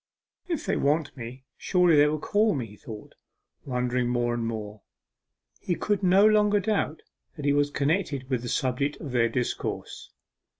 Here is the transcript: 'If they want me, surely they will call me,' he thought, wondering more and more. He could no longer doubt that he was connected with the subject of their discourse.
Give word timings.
'If 0.47 0.65
they 0.65 0.77
want 0.77 1.15
me, 1.15 1.43
surely 1.57 1.95
they 1.95 2.07
will 2.07 2.17
call 2.17 2.55
me,' 2.55 2.65
he 2.65 2.75
thought, 2.75 3.13
wondering 3.65 4.09
more 4.09 4.33
and 4.33 4.43
more. 4.43 4.81
He 5.59 5.75
could 5.75 6.01
no 6.01 6.25
longer 6.25 6.59
doubt 6.59 7.03
that 7.35 7.45
he 7.45 7.53
was 7.53 7.69
connected 7.69 8.27
with 8.27 8.41
the 8.41 8.49
subject 8.49 8.95
of 8.97 9.11
their 9.11 9.29
discourse. 9.29 10.09